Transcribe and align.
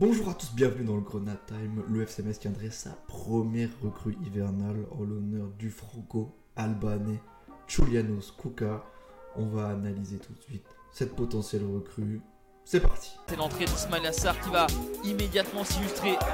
Bonjour 0.00 0.28
à 0.28 0.34
tous, 0.34 0.52
bienvenue 0.54 0.84
dans 0.84 0.94
le 0.94 1.00
Grenade 1.00 1.44
Time. 1.48 1.82
Le 1.90 2.02
FCMS 2.02 2.34
qui 2.38 2.46
adresse 2.46 2.84
sa 2.84 2.90
première 3.08 3.68
recrue 3.82 4.16
hivernale 4.24 4.86
en 4.92 5.02
l'honneur 5.02 5.48
du 5.58 5.70
franco-albanais 5.70 7.20
Julianos 7.66 8.32
Kuka. 8.40 8.84
On 9.34 9.46
va 9.46 9.70
analyser 9.70 10.18
tout 10.18 10.32
de 10.34 10.40
suite 10.40 10.68
cette 10.92 11.16
potentielle 11.16 11.64
recrue. 11.64 12.20
C'est 12.64 12.78
parti. 12.78 13.18
C'est 13.26 13.34
l'entrée 13.34 13.64
d'Ismail 13.64 14.06
Assar 14.06 14.40
qui 14.40 14.50
va 14.50 14.68
immédiatement 15.02 15.64
s'illustrer. 15.64 16.12
Enfin, 16.12 16.30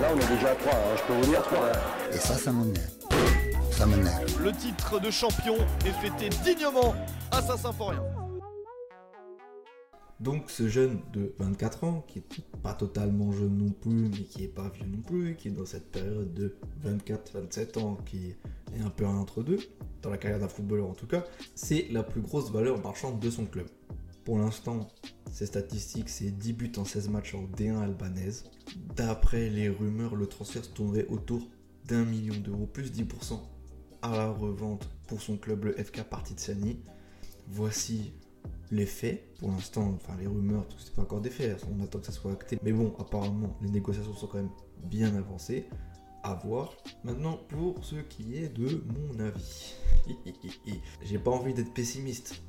là, 0.00 0.08
on 0.14 0.18
est 0.18 0.28
déjà 0.34 0.52
à 0.52 0.54
3, 0.54 0.72
hein, 0.72 0.96
je 0.96 1.02
peux 1.02 1.12
vous 1.12 1.26
dire 1.30 1.42
3. 1.42 1.72
Et 2.10 2.16
ça, 2.16 2.36
ça 2.36 2.52
m'énerve. 2.52 2.88
Ça 3.70 3.84
m'énerve. 3.84 4.42
Le 4.42 4.50
titre 4.50 4.98
de 4.98 5.10
champion 5.10 5.56
est 5.84 5.92
fêté 5.92 6.30
dignement 6.42 6.94
à 7.30 7.42
Saint-Symphorien. 7.42 8.02
Donc 10.20 10.50
ce 10.50 10.68
jeune 10.68 11.00
de 11.12 11.34
24 11.38 11.84
ans, 11.84 12.04
qui 12.06 12.20
est 12.20 12.44
pas 12.62 12.74
totalement 12.74 13.32
jeune 13.32 13.58
non 13.58 13.70
plus, 13.70 14.08
mais 14.08 14.24
qui 14.24 14.44
est 14.44 14.48
pas 14.48 14.68
vieux 14.68 14.86
non 14.86 15.02
plus, 15.02 15.36
qui 15.36 15.48
est 15.48 15.50
dans 15.50 15.66
cette 15.66 15.90
période 15.90 16.32
de 16.32 16.56
24-27 16.84 17.78
ans, 17.80 17.98
qui 18.06 18.28
est 18.28 18.82
un 18.84 18.90
peu 18.90 19.06
un 19.06 19.16
entre-deux, 19.16 19.58
dans 20.02 20.10
la 20.10 20.18
carrière 20.18 20.38
d'un 20.38 20.48
footballeur 20.48 20.88
en 20.88 20.94
tout 20.94 21.06
cas, 21.06 21.24
c'est 21.54 21.88
la 21.90 22.02
plus 22.02 22.20
grosse 22.20 22.50
valeur 22.50 22.80
marchande 22.82 23.18
de 23.18 23.30
son 23.30 23.44
club. 23.44 23.66
Pour 24.24 24.38
l'instant, 24.38 24.88
ses 25.30 25.46
statistiques, 25.46 26.08
c'est 26.08 26.30
10 26.30 26.52
buts 26.54 26.72
en 26.76 26.84
16 26.84 27.08
matchs 27.08 27.34
en 27.34 27.44
D1 27.44 27.82
albanaise. 27.82 28.44
D'après 28.96 29.50
les 29.50 29.68
rumeurs, 29.68 30.14
le 30.14 30.26
transfert 30.26 30.64
se 30.64 30.70
tournerait 30.70 31.06
autour 31.08 31.46
d'un 31.86 32.04
million 32.04 32.36
d'euros, 32.36 32.66
plus 32.66 32.92
10% 32.92 33.40
à 34.00 34.16
la 34.16 34.30
revente 34.30 34.88
pour 35.06 35.20
son 35.20 35.36
club, 35.36 35.64
le 35.64 35.72
FK 35.72 36.04
Partizani. 36.04 36.80
Voici 37.48 38.14
les 38.70 38.86
faits. 38.86 39.34
Pour 39.38 39.50
l'instant, 39.50 39.94
enfin 39.94 40.16
les 40.18 40.26
rumeurs, 40.26 40.66
tout 40.68 40.76
c'est 40.78 40.94
pas 40.94 41.02
encore 41.02 41.20
des 41.20 41.30
faits, 41.30 41.64
on 41.70 41.82
attend 41.82 41.98
que 41.98 42.06
ça 42.06 42.12
soit 42.12 42.32
acté. 42.32 42.58
Mais 42.62 42.72
bon, 42.72 42.94
apparemment, 42.98 43.56
les 43.62 43.70
négociations 43.70 44.14
sont 44.14 44.26
quand 44.26 44.38
même 44.38 44.50
bien 44.84 45.14
avancées. 45.14 45.68
À 46.22 46.34
voir. 46.34 46.72
Maintenant, 47.04 47.36
pour 47.48 47.84
ce 47.84 47.96
qui 47.96 48.38
est 48.38 48.48
de 48.48 48.82
mon 48.86 49.20
avis. 49.20 49.74
J'ai 51.02 51.18
pas 51.18 51.30
envie 51.30 51.52
d'être 51.52 51.74
pessimiste. 51.74 52.42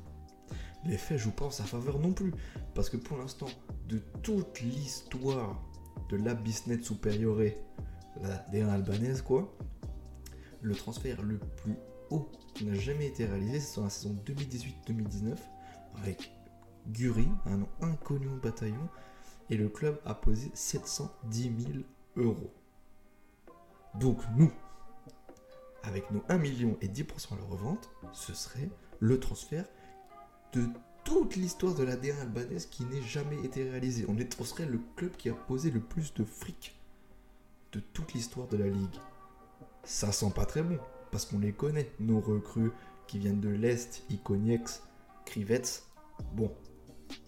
Les 0.86 0.96
faits 0.96 1.18
jouent 1.18 1.32
pas 1.32 1.44
en 1.44 1.50
sa 1.50 1.64
faveur 1.64 1.98
non 1.98 2.12
plus. 2.12 2.32
Parce 2.74 2.88
que 2.88 2.96
pour 2.96 3.18
l'instant, 3.18 3.48
de 3.86 4.00
toute 4.22 4.60
l'histoire 4.62 5.62
de 6.08 6.16
la 6.16 6.34
business 6.34 6.84
superiore, 6.84 7.40
la 8.22 8.36
D1 8.50 8.68
albanaise 8.68 9.20
quoi, 9.20 9.54
le 10.62 10.74
transfert 10.74 11.20
le 11.22 11.38
plus 11.38 11.76
haut 12.10 12.30
qui 12.54 12.64
n'a 12.64 12.74
jamais 12.74 13.06
été 13.06 13.26
réalisé, 13.26 13.60
c'est 13.60 13.72
sur 13.72 13.82
la 13.82 13.90
saison 13.90 14.16
2018-2019 14.24 15.36
avec 15.96 16.32
Guri, 16.88 17.28
un 17.46 17.58
nom 17.58 17.68
inconnu 17.80 18.28
au 18.28 18.36
bataillon, 18.36 18.88
et 19.50 19.56
le 19.56 19.68
club 19.68 19.98
a 20.04 20.14
posé 20.14 20.50
710 20.54 21.42
000 21.42 21.78
euros. 22.16 22.52
Donc 23.94 24.20
nous, 24.36 24.52
avec 25.82 26.10
nos 26.10 26.22
1 26.28 26.38
million 26.38 26.76
et 26.80 26.88
10% 26.88 27.34
à 27.34 27.36
la 27.36 27.44
revente, 27.44 27.88
ce 28.12 28.34
serait 28.34 28.68
le 29.00 29.20
transfert 29.20 29.64
de 30.52 30.66
toute 31.04 31.36
l'histoire 31.36 31.74
de 31.74 31.84
la 31.84 31.96
D1 31.96 32.20
albanaise 32.20 32.66
qui 32.66 32.84
n'ait 32.84 33.02
jamais 33.02 33.36
été 33.44 33.68
réalisé. 33.68 34.04
On, 34.08 34.16
on 34.16 34.44
serait 34.44 34.66
le 34.66 34.80
club 34.96 35.12
qui 35.12 35.28
a 35.28 35.34
posé 35.34 35.70
le 35.70 35.80
plus 35.80 36.12
de 36.14 36.24
fric 36.24 36.76
de 37.72 37.80
toute 37.80 38.12
l'histoire 38.14 38.48
de 38.48 38.56
la 38.56 38.66
ligue. 38.66 38.96
Ça 39.84 40.10
sent 40.10 40.32
pas 40.34 40.46
très 40.46 40.62
bon, 40.62 40.78
parce 41.12 41.26
qu'on 41.26 41.38
les 41.38 41.52
connaît, 41.52 41.92
nos 42.00 42.20
recrues 42.20 42.72
qui 43.06 43.18
viennent 43.18 43.40
de 43.40 43.48
l'Est, 43.48 44.02
Iconiex, 44.10 44.82
Krivets, 45.26 45.82
bon, 46.34 46.50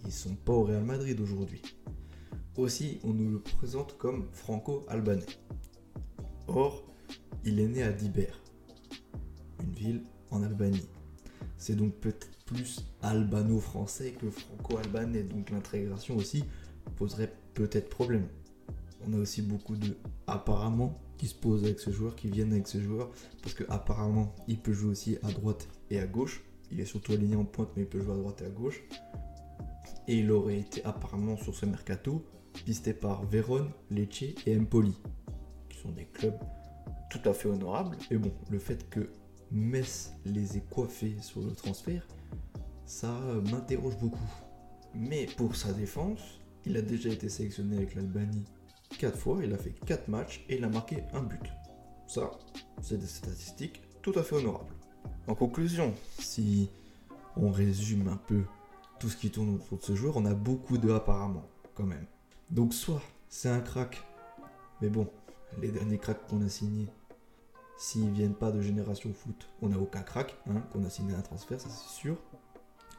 ils 0.06 0.12
sont 0.12 0.34
pas 0.36 0.52
au 0.52 0.62
Real 0.62 0.84
Madrid 0.84 1.20
aujourd'hui. 1.20 1.60
Aussi, 2.56 3.00
on 3.04 3.12
nous 3.12 3.28
le 3.30 3.40
présente 3.40 3.98
comme 3.98 4.28
franco-albanais. 4.32 5.26
Or, 6.46 6.86
il 7.44 7.60
est 7.60 7.68
né 7.68 7.82
à 7.82 7.92
Diber, 7.92 8.30
une 9.62 9.72
ville 9.74 10.04
en 10.30 10.42
Albanie. 10.42 10.88
C'est 11.58 11.74
donc 11.74 11.94
peut-être 11.96 12.30
plus 12.46 12.86
albano-français 13.02 14.12
que 14.12 14.30
franco-albanais, 14.30 15.24
donc 15.24 15.50
l'intégration 15.50 16.16
aussi 16.16 16.44
poserait 16.96 17.34
peut-être 17.52 17.90
problème. 17.90 18.28
On 19.06 19.12
a 19.12 19.16
aussi 19.18 19.42
beaucoup 19.42 19.76
de 19.76 19.96
apparemment 20.26 20.98
qui 21.18 21.26
se 21.26 21.34
posent 21.34 21.64
avec 21.64 21.80
ce 21.80 21.90
joueur, 21.90 22.14
qui 22.14 22.28
viennent 22.28 22.52
avec 22.52 22.68
ce 22.68 22.80
joueur, 22.80 23.10
parce 23.42 23.54
que 23.54 23.64
apparemment 23.68 24.34
il 24.46 24.58
peut 24.58 24.72
jouer 24.72 24.90
aussi 24.90 25.18
à 25.22 25.32
droite 25.32 25.68
et 25.90 25.98
à 25.98 26.06
gauche. 26.06 26.44
Il 26.70 26.80
est 26.80 26.84
surtout 26.84 27.12
aligné 27.12 27.36
en 27.36 27.44
pointe, 27.44 27.70
mais 27.76 27.82
il 27.82 27.88
peut 27.88 28.00
jouer 28.00 28.14
à 28.14 28.16
droite 28.16 28.42
et 28.42 28.46
à 28.46 28.50
gauche. 28.50 28.82
Et 30.06 30.18
il 30.18 30.30
aurait 30.30 30.58
été 30.58 30.84
apparemment 30.84 31.36
sur 31.36 31.54
ce 31.54 31.66
mercato 31.66 32.24
pisté 32.64 32.92
par 32.92 33.24
Vérone, 33.26 33.70
Lecce 33.90 34.34
et 34.46 34.58
Empoli, 34.58 34.94
qui 35.68 35.78
sont 35.78 35.90
des 35.92 36.06
clubs 36.06 36.38
tout 37.10 37.20
à 37.24 37.32
fait 37.32 37.48
honorables. 37.48 37.96
Et 38.10 38.16
bon, 38.16 38.32
le 38.50 38.58
fait 38.58 38.88
que 38.90 39.10
Metz 39.50 40.12
les 40.24 40.56
ait 40.56 40.64
coiffés 40.70 41.16
sur 41.20 41.40
le 41.40 41.52
transfert, 41.52 42.06
ça 42.84 43.12
m'interroge 43.50 43.96
beaucoup. 43.98 44.30
Mais 44.94 45.26
pour 45.36 45.56
sa 45.56 45.72
défense, 45.72 46.40
il 46.64 46.76
a 46.76 46.82
déjà 46.82 47.10
été 47.10 47.28
sélectionné 47.28 47.76
avec 47.76 47.94
l'Albanie 47.94 48.44
4 48.98 49.16
fois, 49.18 49.38
il 49.44 49.52
a 49.52 49.58
fait 49.58 49.74
4 49.86 50.08
matchs 50.08 50.44
et 50.48 50.56
il 50.56 50.64
a 50.64 50.68
marqué 50.68 51.04
un 51.12 51.22
but. 51.22 51.52
Ça, 52.06 52.30
c'est 52.80 52.98
des 52.98 53.06
statistiques 53.06 53.82
tout 54.02 54.12
à 54.16 54.22
fait 54.22 54.36
honorables. 54.36 54.74
En 55.28 55.34
conclusion, 55.34 55.94
si 56.18 56.70
on 57.36 57.50
résume 57.50 58.08
un 58.08 58.16
peu 58.16 58.44
tout 58.98 59.10
ce 59.10 59.16
qui 59.18 59.30
tourne 59.30 59.56
autour 59.56 59.76
de 59.76 59.82
ce 59.82 59.94
joueur, 59.94 60.16
on 60.16 60.24
a 60.24 60.32
beaucoup 60.32 60.78
de 60.78 60.90
apparemment, 60.90 61.46
quand 61.74 61.84
même. 61.84 62.06
Donc 62.50 62.72
soit 62.72 63.02
c'est 63.28 63.50
un 63.50 63.60
crack, 63.60 64.02
mais 64.80 64.88
bon, 64.88 65.06
les 65.60 65.70
derniers 65.70 65.98
cracks 65.98 66.26
qu'on 66.28 66.40
a 66.40 66.48
signés, 66.48 66.88
s'ils 67.76 68.10
viennent 68.10 68.34
pas 68.34 68.50
de 68.50 68.62
génération 68.62 69.12
foot, 69.12 69.50
on 69.60 69.68
n'a 69.68 69.78
aucun 69.78 70.00
crack, 70.00 70.34
hein, 70.48 70.62
qu'on 70.72 70.82
a 70.84 70.88
signé 70.88 71.14
un 71.14 71.20
transfert, 71.20 71.60
ça 71.60 71.68
c'est 71.68 71.90
sûr. 71.90 72.16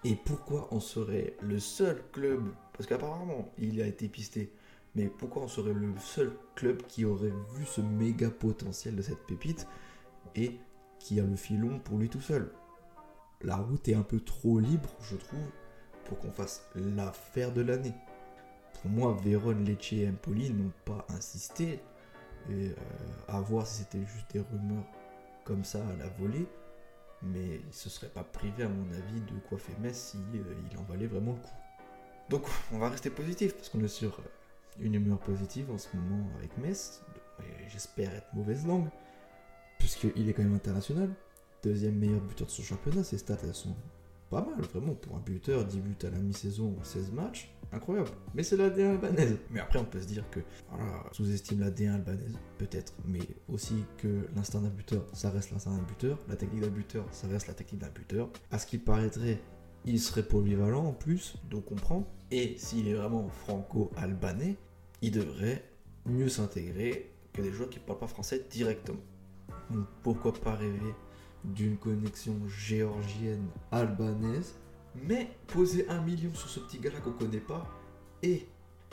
Et 0.03 0.15
pourquoi 0.15 0.67
on 0.69 0.79
serait 0.79 1.35
le 1.41 1.59
seul 1.59 1.99
club, 2.11 2.43
parce 2.73 2.85
qu'apparemment 2.85 3.49
il 3.57 3.81
a 3.81 3.87
été 3.87 4.07
pisté, 4.07 4.53
mais 4.93 5.07
pourquoi 5.07 5.41
on 5.41 5.47
serait 5.47 5.73
le 5.73 5.97
seul 5.97 6.31
club 6.53 6.83
qui 6.87 7.05
aurait 7.05 7.33
vu 7.55 7.65
ce 7.65 7.81
méga 7.81 8.29
potentiel 8.29 8.95
de 8.95 9.01
cette 9.01 9.25
pépite 9.25 9.65
et 10.35 10.59
qui 10.99 11.19
a 11.19 11.23
le 11.23 11.35
filon 11.35 11.79
pour 11.79 11.97
lui 11.97 12.09
tout 12.09 12.21
seul 12.21 12.51
La 13.41 13.57
route 13.57 13.87
est 13.87 13.95
un 13.95 14.03
peu 14.03 14.19
trop 14.19 14.59
libre, 14.59 14.89
je 15.01 15.15
trouve, 15.15 15.49
pour 16.05 16.19
qu'on 16.19 16.31
fasse 16.31 16.67
l'affaire 16.75 17.51
de 17.51 17.61
l'année. 17.61 17.93
Pour 18.81 18.91
moi, 18.91 19.17
Vérone, 19.23 19.65
Lecce 19.65 19.93
et 19.93 20.07
Empoli 20.07 20.51
n'ont 20.51 20.71
pas 20.85 21.05
insisté. 21.09 21.81
Et 22.49 22.69
euh, 22.69 22.73
à 23.27 23.41
voir 23.41 23.67
si 23.67 23.83
c'était 23.83 24.05
juste 24.05 24.31
des 24.31 24.39
rumeurs 24.39 24.85
comme 25.43 25.63
ça 25.63 25.79
à 25.79 25.95
la 25.97 26.07
volée. 26.19 26.47
Mais 27.21 27.61
il 27.67 27.73
se 27.73 27.89
serait 27.89 28.07
pas 28.07 28.23
privé, 28.23 28.63
à 28.63 28.69
mon 28.69 28.89
avis, 28.93 29.19
de 29.21 29.39
coiffer 29.49 29.73
Metz 29.81 29.95
si 29.95 30.17
euh, 30.35 30.53
il 30.71 30.77
en 30.77 30.83
valait 30.83 31.07
vraiment 31.07 31.33
le 31.33 31.39
coup. 31.39 31.55
Donc, 32.29 32.43
on 32.71 32.77
va 32.77 32.89
rester 32.89 33.09
positif 33.09 33.55
parce 33.55 33.69
qu'on 33.69 33.83
est 33.83 33.89
sur 33.89 34.21
une 34.79 34.95
humeur 34.95 35.19
positive 35.19 35.69
en 35.71 35.77
ce 35.77 35.89
moment 35.95 36.29
avec 36.37 36.57
Metz. 36.57 37.01
Et 37.39 37.69
J'espère 37.69 38.13
être 38.13 38.33
mauvaise 38.33 38.65
langue, 38.65 38.89
puisqu'il 39.99 40.29
est 40.29 40.33
quand 40.33 40.43
même 40.43 40.55
international. 40.55 41.09
Deuxième 41.63 41.95
meilleur 41.95 42.21
buteur 42.21 42.47
de 42.47 42.51
son 42.51 42.63
championnat, 42.63 43.03
ses 43.03 43.17
stats 43.17 43.37
elles 43.43 43.53
sont 43.53 43.75
pas 44.29 44.45
mal, 44.45 44.61
vraiment, 44.61 44.93
pour 44.93 45.15
un 45.15 45.19
buteur, 45.19 45.65
10 45.65 45.79
buts 45.79 45.95
à 46.03 46.11
la 46.11 46.19
mi-saison 46.19 46.75
en 46.79 46.83
16 46.83 47.11
matchs, 47.11 47.51
incroyable. 47.71 48.09
Mais 48.35 48.43
c'est 48.43 48.57
la 48.57 48.69
D1 48.69 48.91
albanaise. 48.91 49.37
Mais 49.49 49.59
après, 49.59 49.79
on 49.79 49.85
peut 49.85 49.99
se 49.99 50.05
dire 50.05 50.23
que, 50.29 50.39
voilà, 50.69 51.03
sous-estime 51.11 51.61
la 51.61 51.71
D1 51.71 51.95
albanaise, 51.95 52.37
peut-être, 52.59 52.93
mais 53.05 53.21
aussi 53.47 53.83
que 53.97 54.27
l'instinct 54.35 54.61
d'un 54.61 54.69
buteur, 54.69 55.03
ça 55.13 55.31
reste 55.31 55.51
l'instinct 55.51 55.75
d'un 55.75 55.81
buteur, 55.81 56.19
la 56.29 56.35
technique 56.35 56.61
d'un 56.61 56.69
buteur, 56.69 57.05
ça 57.11 57.27
reste 57.27 57.47
la 57.47 57.55
technique 57.55 57.81
d'un 57.81 57.89
buteur. 57.89 58.29
À 58.51 58.59
ce 58.59 58.67
qu'il 58.67 58.83
paraîtrait, 58.83 59.41
il 59.83 59.99
serait 59.99 60.23
polyvalent 60.23 60.85
en 60.85 60.93
plus, 60.93 61.37
donc 61.49 61.71
on 61.71 61.75
prend. 61.75 62.07
Et 62.29 62.55
s'il 62.59 62.87
est 62.87 62.93
vraiment 62.93 63.27
franco-albanais, 63.29 64.57
il 65.01 65.11
devrait 65.11 65.65
mieux 66.05 66.29
s'intégrer 66.29 67.11
que 67.33 67.41
des 67.41 67.51
joueurs 67.51 67.71
qui 67.71 67.79
ne 67.79 67.83
parlent 67.83 67.99
pas 67.99 68.07
français 68.07 68.45
directement. 68.51 68.99
Pourquoi 70.03 70.33
pas 70.33 70.55
rêver 70.55 70.95
d'une 71.43 71.77
connexion 71.77 72.35
géorgienne 72.47 73.47
albanaise, 73.71 74.55
mais 75.07 75.29
poser 75.47 75.87
un 75.89 76.01
million 76.01 76.33
sur 76.33 76.49
ce 76.49 76.59
petit 76.59 76.79
gars-là 76.79 76.99
qu'on 76.99 77.13
connaît 77.13 77.39
pas 77.39 77.65
et 78.23 78.47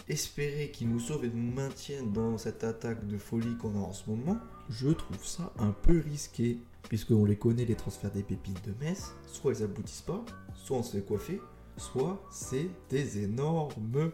espérer 0.09 0.71
qu'il 0.71 0.89
nous 0.89 1.01
sauve 1.01 1.25
et 1.25 1.31
nous 1.31 1.53
maintienne 1.53 2.13
dans 2.13 2.39
cette 2.39 2.63
attaque 2.65 3.07
de 3.07 3.19
folie 3.19 3.57
qu'on 3.57 3.75
a 3.75 3.85
en 3.85 3.93
ce 3.93 4.09
moment, 4.09 4.39
je 4.69 4.89
trouve 4.89 5.25
ça 5.25 5.53
un 5.59 5.73
peu 5.73 6.01
risqué. 6.01 6.59
Puisqu'on 6.89 7.25
les 7.25 7.37
connaît, 7.37 7.65
les 7.65 7.75
transferts 7.75 8.13
des 8.13 8.23
pépites 8.23 8.65
de 8.65 8.73
Metz, 8.85 9.13
soit 9.27 9.55
ils 9.55 9.65
aboutissent 9.65 10.03
pas, 10.03 10.25
soit 10.55 10.77
on 10.77 10.83
se 10.85 10.97
fait 10.97 11.03
coiffer, 11.03 11.41
soit 11.77 12.25
c'est 12.31 12.69
des 12.89 13.25
énormes. 13.25 14.13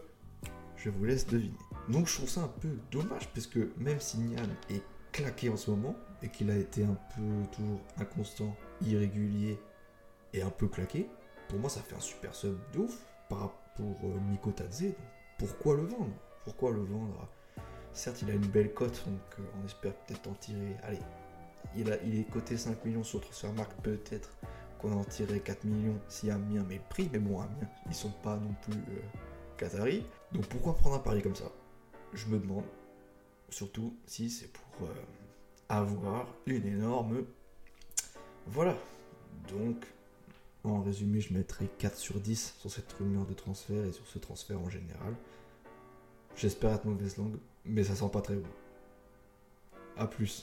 Je 0.75 0.89
vous 0.89 1.05
laisse 1.05 1.27
deviner. 1.27 1.53
Donc 1.89 2.07
je 2.07 2.15
trouve 2.15 2.29
ça 2.29 2.41
un 2.41 2.47
peu 2.47 2.69
dommage, 2.91 3.29
puisque 3.31 3.59
même 3.77 3.99
si 3.99 4.17
est 4.69 4.81
claqué 5.13 5.47
en 5.49 5.55
ce 5.55 5.71
moment, 5.71 5.95
et 6.21 6.27
qu'il 6.27 6.51
a 6.51 6.57
été 6.57 6.83
un 6.83 6.97
peu 7.15 7.47
toujours 7.53 7.79
inconstant, 7.97 8.53
irrégulier 8.81 9.57
et 10.33 10.41
un 10.41 10.49
peu 10.49 10.67
claqué, 10.67 11.07
pour 11.47 11.59
moi 11.59 11.69
ça 11.69 11.81
fait 11.81 11.95
un 11.95 12.01
super 12.01 12.35
sub 12.35 12.57
de 12.73 12.79
ouf 12.79 12.99
par 13.29 13.39
rapport 13.39 13.55
à 14.03 14.29
Miko 14.29 14.51
pourquoi 15.37 15.75
le 15.75 15.83
vendre? 15.83 16.13
Pourquoi 16.43 16.71
le 16.71 16.83
vendre? 16.83 17.27
Certes, 17.91 18.21
il 18.21 18.31
a 18.31 18.33
une 18.33 18.47
belle 18.47 18.73
cote, 18.73 19.03
donc 19.05 19.19
euh, 19.39 19.43
on 19.61 19.65
espère 19.65 19.93
peut-être 19.93 20.27
en 20.29 20.33
tirer. 20.33 20.75
Allez, 20.83 20.99
il, 21.75 21.89
est 21.89 22.29
coté 22.31 22.57
5 22.57 22.83
millions 22.85 23.03
sur 23.03 23.21
Transfermarkt, 23.21 23.79
peut-être 23.81 24.35
qu'on 24.79 24.93
en 24.93 25.03
tirerait 25.03 25.39
4 25.39 25.65
millions 25.65 25.99
si 26.07 26.31
Amiens 26.31 26.63
met 26.63 26.75
le 26.75 26.81
prix, 26.89 27.09
mais 27.11 27.19
bon, 27.19 27.39
Amiens, 27.39 27.69
ils 27.87 27.95
sont 27.95 28.11
pas 28.23 28.37
non 28.37 28.55
plus 28.61 28.79
euh, 28.79 29.01
Qataris. 29.57 30.05
Donc 30.31 30.47
pourquoi 30.47 30.75
prendre 30.75 30.95
un 30.95 30.99
pari 30.99 31.21
comme 31.21 31.35
ça? 31.35 31.51
Je 32.13 32.27
me 32.27 32.39
demande, 32.39 32.63
surtout 33.53 33.95
si 34.05 34.29
c'est 34.29 34.51
pour 34.51 34.87
euh, 34.87 34.93
avoir 35.69 36.27
une 36.45 36.65
énorme. 36.65 37.23
Voilà. 38.47 38.77
Donc, 39.49 39.85
en 40.63 40.81
résumé, 40.81 41.21
je 41.21 41.33
mettrai 41.33 41.67
4 41.77 41.97
sur 41.97 42.19
10 42.19 42.55
sur 42.59 42.71
cette 42.71 42.91
rumeur 42.93 43.25
de 43.25 43.33
transfert 43.33 43.85
et 43.85 43.91
sur 43.91 44.07
ce 44.07 44.19
transfert 44.19 44.59
en 44.59 44.69
général. 44.69 45.15
J'espère 46.35 46.73
être 46.73 46.85
mauvaise 46.85 47.17
langue, 47.17 47.37
mais 47.65 47.83
ça 47.83 47.95
sent 47.95 48.09
pas 48.11 48.21
très 48.21 48.35
bon. 48.35 48.49
A 49.97 50.07
plus. 50.07 50.41